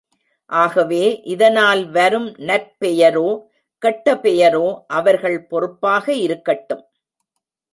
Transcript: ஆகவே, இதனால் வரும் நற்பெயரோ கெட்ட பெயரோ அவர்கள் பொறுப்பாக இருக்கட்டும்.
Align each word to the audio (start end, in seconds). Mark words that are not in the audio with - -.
ஆகவே, 0.49 1.21
இதனால் 1.23 1.89
வரும் 1.89 2.27
நற்பெயரோ 2.39 3.27
கெட்ட 3.81 4.15
பெயரோ 4.15 4.65
அவர்கள் 4.87 5.45
பொறுப்பாக 5.45 6.13
இருக்கட்டும். 6.13 6.83